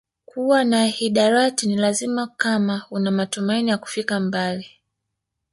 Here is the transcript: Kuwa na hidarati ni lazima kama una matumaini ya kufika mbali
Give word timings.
Kuwa 0.25 0.63
na 0.63 0.85
hidarati 0.85 1.67
ni 1.67 1.75
lazima 1.75 2.27
kama 2.27 2.85
una 2.91 3.11
matumaini 3.11 3.69
ya 3.69 3.77
kufika 3.77 4.19
mbali 4.19 4.67